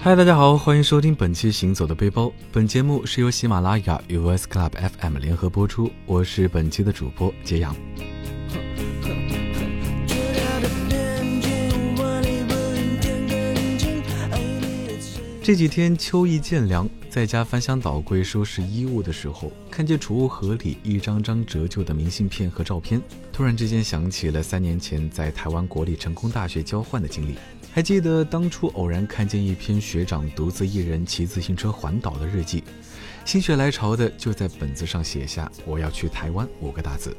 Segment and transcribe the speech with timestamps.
[0.00, 2.26] 嗨，大家好，欢迎收听本期《行走的背包》。
[2.50, 7.76] 本节目是由喜马拉雅与 vs club FM 联合播出，我是本期的主播杰阳。
[15.42, 23.00] 这几天秋意渐凉，在家翻箱倒柜收拾衣物的时候，看见储物盒里一张张折旧的明信片和照片，
[23.32, 27.34] 突然之间想起了三年前在台湾国立成功大学交换的经历。
[27.72, 32.62] 还记得当初偶然看见一篇学长独自一人骑自行车环岛的日记，
[33.24, 37.16] 心血来潮的就在本子上写下“我要去台湾”五个大字。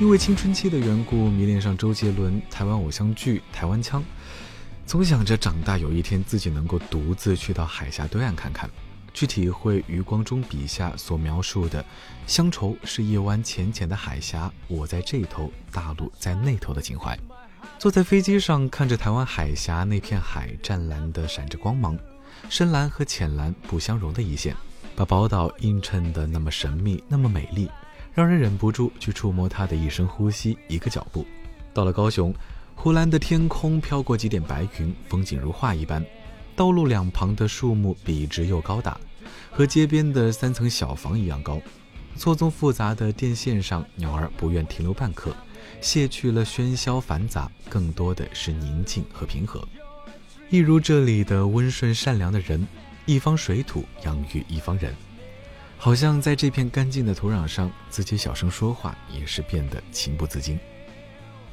[0.00, 4.02] 因为青春期的缘故，迷恋上周杰伦、台湾偶像剧、台湾腔，
[4.86, 8.70] 总想着长大有一天自己能够独自去到海峡对岸看看，
[9.12, 11.84] 去体会余光中笔下所描述的
[12.26, 17.14] “乡愁是一湾浅浅的海峡，我在这头，大陆在那头”的情怀。
[17.78, 21.98] 坐在飞机上，看着台湾海峡那片海湛蓝的闪着光芒，
[22.48, 24.56] 深蓝和浅蓝不相容的一线，
[24.96, 27.68] 把宝岛映衬得那么神秘，那么美丽。
[28.12, 31.26] 让人忍不住去触摸它的一声呼吸，一个脚步。
[31.72, 32.34] 到了高雄，
[32.74, 36.04] 湖蓝的天空飘过几点白云，风景如画一般。
[36.56, 38.98] 道路两旁的树木笔直又高大，
[39.50, 41.60] 和街边的三层小房一样高。
[42.16, 45.34] 错综复杂的电线上，鸟儿不愿停留半刻，
[45.80, 49.66] 卸去了喧嚣繁杂，更多的是宁静和平和。
[50.50, 52.66] 一如这里的温顺善良的人，
[53.06, 54.92] 一方水土养育一方人。
[55.82, 60.60] 好像在这片干净的土壤上，自己小声说话也是变得情不自禁。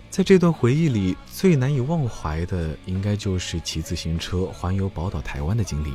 [0.10, 5.94] 在这段回忆里，最难以忘怀的，应该就是骑自行车环游宝岛台湾的经历。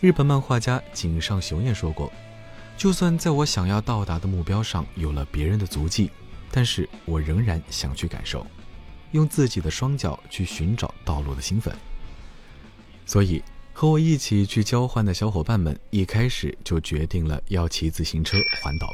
[0.00, 2.10] 日本漫画家井上雄彦说过
[2.78, 6.10] ：“就算在我想要到达的目标上有了别人的足迹，
[6.50, 8.46] 但是我仍然想去感受，
[9.10, 11.76] 用自己的双脚去寻找道路的兴奋。”
[13.04, 13.44] 所以。
[13.76, 18.88] 和我一起去交换的小伙伴们，一开始就决定了要骑自行车环岛。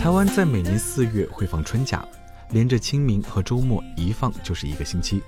[0.00, 2.06] 台湾在每年四月会放春假，
[2.50, 5.20] 连着清明和周末一放就是一个星期。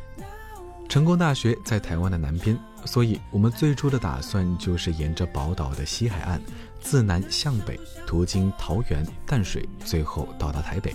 [0.88, 6.40] 成功大学在台湾的南边，所以我们最初的打算就是沿着宝岛的西海岸。
[6.80, 10.94] 自南向北，途经桃园、淡水，最后到达台北，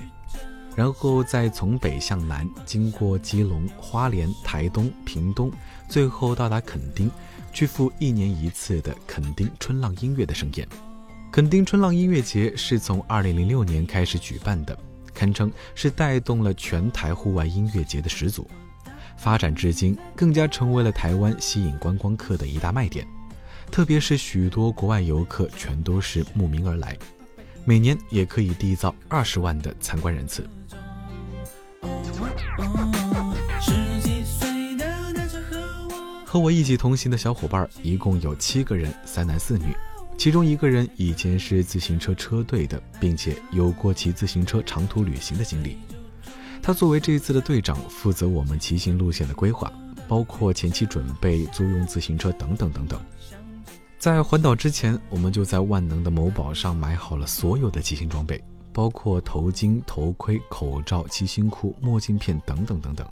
[0.77, 5.51] 然后再从北向南，经过基隆、花莲、台东、屏东，
[5.89, 7.11] 最后到达垦丁，
[7.51, 10.65] 去赴一年一次的垦丁春浪音乐的盛宴。
[11.33, 14.75] 垦丁春浪音乐节是从2006年开始举办的，
[15.13, 18.49] 堪称是带动了全台户外音乐节的始祖，
[19.17, 23.07] 发展至今，更加成为了台湾吸引观光客的一大卖点。
[23.71, 26.97] 特别是许多国外游客全都是慕名而来，
[27.65, 30.47] 每年也可以缔造二十万的参观人次。
[36.25, 39.65] 和我一起同行的小伙伴一共有七个人，三男四女，
[40.17, 45.77] 其中一个人以前是自行车车队的，并且有过骑自行车长途旅行的经历。
[46.65, 49.69] 他作为这一次的队长，负责我们骑行路线的规划，
[50.07, 52.97] 包括前期准备、租用自行车等等等等。
[53.99, 58.41] 在环岛之前，我们就在万能的某宝上买好了所有的骑行装备，
[58.71, 63.05] 包括头巾、头盔、口罩、骑行裤、墨镜片等等等等，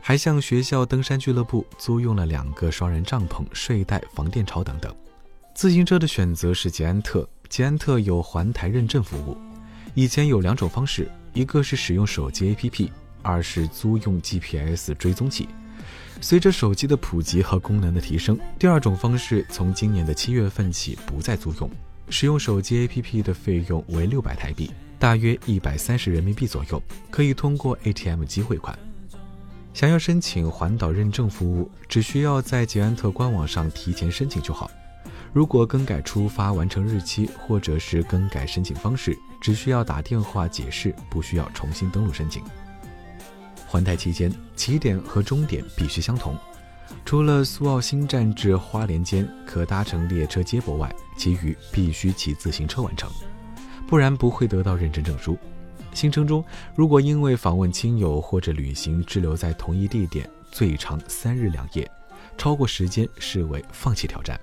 [0.00, 4.92] 还向学校登山俱乐部租用了两个双人帐篷、睡袋、防电巢等等。
[5.54, 9.36] 自行车的选择是捷安特，捷安特有环台认证服务。
[9.94, 12.90] 以前有两种方式，一个是使用手机 APP，
[13.22, 15.48] 二是租用 GPS 追踪器。
[16.20, 21.70] 随着手机的普及和功能的提升，第二种方式从今年的七月份起不再租用。
[22.10, 28.78] 使用手机 APP 的费用为六百台币，大约一百三十人民币左右，可以通过 ATM 机汇款。
[29.72, 34.70] 想要申请环岛认证服务，只需要在捷安特官网上提前申请就好。
[35.32, 42.42] 如果更改出发完成日期，或者是更改申请方式，只需要打电话解释，不需要重新登录申请。
[43.66, 46.36] 环台期间，起点和终点必须相同，
[47.06, 53.10] 除了苏澳新站至花莲间可搭乘列车接驳外，其余必须骑自行车完成，
[53.88, 55.38] 不然不会得到认证证书。
[55.94, 56.44] 行程中
[56.74, 61.90] 如果因为访问亲友或者旅行滞留在同一地点，最长三日两夜，
[62.36, 64.38] 超过时间视为放弃挑战。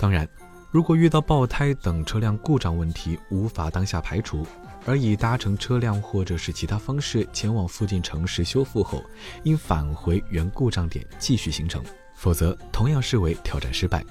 [0.00, 0.26] 当然，
[0.70, 4.46] 如果遇到爆胎等车辆故障问题无法当下排除，
[4.86, 9.04] 而以搭乘车辆或者是其他方式前往附近城市修复后，
[9.42, 14.02] 应返回原故障点继续行程，否则同样视为挑战失败。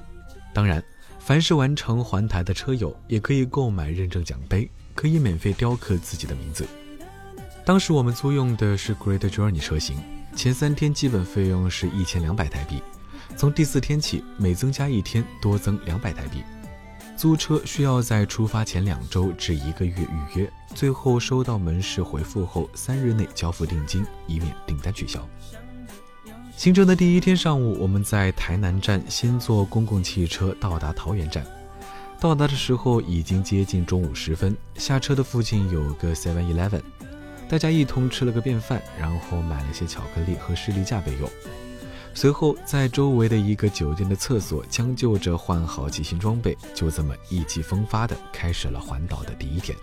[0.54, 0.84] 当然，
[1.18, 6.68] 凡是完成环台的车友也可以购买认证奖杯，可以免费雕刻自己的名字。
[7.66, 9.98] 当时我们租用的是 Great Journey 车型，
[10.36, 12.80] 前三天基本费用是一千两百台币，
[13.40, 16.44] 从第四天起每增加一天多增两百台币。
[17.16, 25.26] 租车需要在出发前两周至一个月预约，最后收到门市回复后三日内交付定金，以免订单取消。
[26.58, 31.46] 行程的第一天上午，我们在台南站先坐公共汽车到达桃园站。
[32.20, 36.82] 到达的时候已经接近中午时分，下车的附近有个 Seven Eleven，
[37.48, 41.30] 大家一同吃了个便饭，然后买了些巧克力和士力架备用。
[42.16, 49.78] 随后，在周围的一个酒店的厕所将就着换好骑行装备，就这么意气风发的开始了环岛的第一天。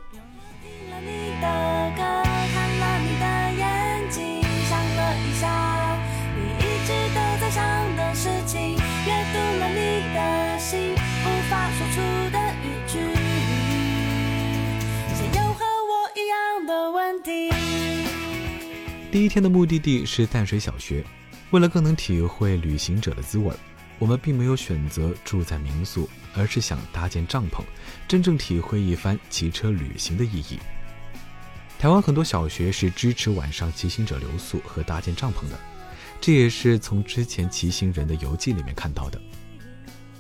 [19.11, 21.02] 第一天的目的地是淡水小学。
[21.50, 23.54] 为了更能体会旅行者的滋味，
[23.98, 27.62] 我们并没有选择住在民宿，而是想搭建帐篷，
[28.08, 30.58] 真正体会一番骑车旅行的意义。
[31.78, 35.58] 台湾很多小学是支持晚上骑行者留宿和搭建帐篷的，
[36.20, 39.20] 这也是从之前骑行人的游记里面看到的。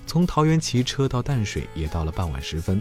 [0.06, 2.80] 从桃园骑车到淡水也到了傍晚时分，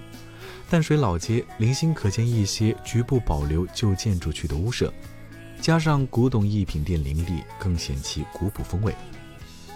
[0.70, 4.94] 淡水老街零星可见一些局部保留旧建筑区的屋舍。
[5.66, 8.94] 加上古董艺品店林立，更显其古朴风味。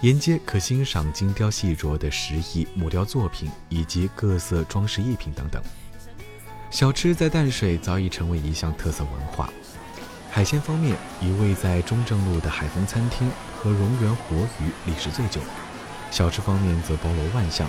[0.01, 5.59] 沿街可欣赏精雕细琢的石艺木雕作品，以及各色装饰艺品等等。
[6.69, 9.49] 小吃在淡水早已成为一项特色文化。
[10.29, 13.27] 海鲜方面，一位在中正路的海丰餐厅
[13.57, 15.41] 和荣源活鱼历史最久。
[16.11, 17.67] 小吃方面则包罗万象，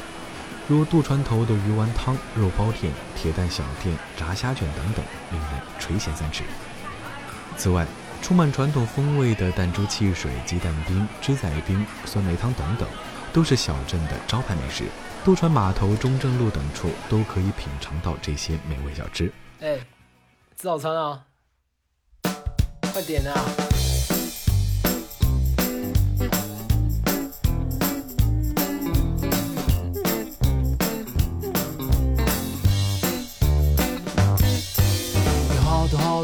[0.68, 6.44] 如渡船头的鱼丸汤、肉包店、铁蛋小店、炸虾卷等等，令人垂涎三尺。
[7.56, 7.86] 此外，
[8.22, 12.88] 充满传统风味的弹珠汽水、鸡蛋冰、芝仔冰、酸梅汤等等，
[13.32, 14.84] 都是小镇的招牌美食。
[15.24, 19.32] 渡船码头、中正路等处都可以品尝到这些美味小吃。
[19.60, 19.76] 哎，
[20.56, 21.24] 吃早餐啊！
[22.92, 23.34] 快点啊！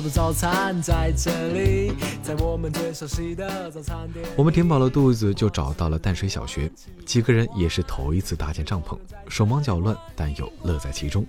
[0.00, 4.24] 早餐在这里，在我们最熟悉的早餐店。
[4.36, 6.70] 我们填饱了肚子，就找到了淡水小学。
[7.04, 8.98] 几个人也是头一次搭建帐篷，
[9.28, 11.26] 手忙脚乱，但又乐在其中。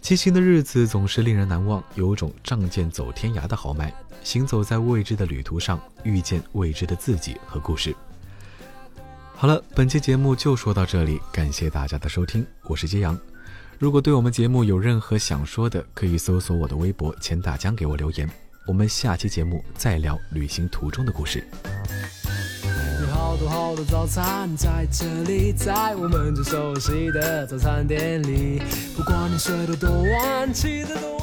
[0.00, 3.92] 骑行的日子总是令人难忘，有种仗剑走天涯的豪迈。
[4.24, 7.94] 行走在未知的旅途上，遇见未知的自己和故事。
[9.34, 13.18] 好了，本期节目就说到这里，感谢大家的收听，我是揭阳。
[13.82, 18.30] 如果对我们节目有任何想说的，可以搜索我的微博“钱大江”给我留言。
[18.64, 21.42] 我们下期节目再聊旅行途中的故事。
[23.00, 28.62] 有好多好多早餐在这里，在我们最熟悉的早餐店里。
[28.96, 31.21] 不管你睡得多晚，起得多。